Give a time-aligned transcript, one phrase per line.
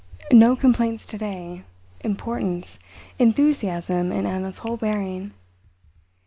[0.31, 1.61] No complaints to day.
[1.99, 5.29] Importance—enthusiasm in Anna's whole bearing.